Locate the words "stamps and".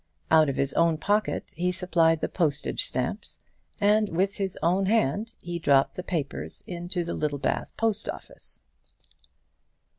2.85-4.09